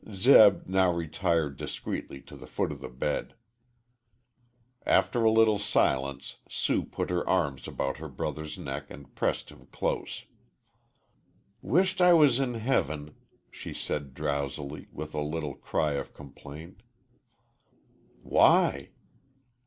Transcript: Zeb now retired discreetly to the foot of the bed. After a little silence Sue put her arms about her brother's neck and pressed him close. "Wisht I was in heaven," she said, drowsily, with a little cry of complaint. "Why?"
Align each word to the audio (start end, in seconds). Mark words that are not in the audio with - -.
Zeb 0.11 0.65
now 0.67 0.91
retired 0.91 1.57
discreetly 1.57 2.21
to 2.21 2.35
the 2.35 2.47
foot 2.47 2.71
of 2.71 2.81
the 2.81 2.89
bed. 2.89 3.35
After 4.83 5.23
a 5.23 5.29
little 5.31 5.59
silence 5.59 6.37
Sue 6.49 6.85
put 6.85 7.11
her 7.11 7.29
arms 7.29 7.67
about 7.67 7.97
her 7.97 8.07
brother's 8.07 8.57
neck 8.57 8.89
and 8.89 9.13
pressed 9.13 9.49
him 9.51 9.67
close. 9.67 10.25
"Wisht 11.61 12.01
I 12.01 12.13
was 12.13 12.39
in 12.39 12.55
heaven," 12.55 13.13
she 13.51 13.75
said, 13.75 14.15
drowsily, 14.15 14.87
with 14.91 15.13
a 15.13 15.21
little 15.21 15.53
cry 15.53 15.91
of 15.91 16.15
complaint. 16.15 16.81
"Why?" 18.23 18.89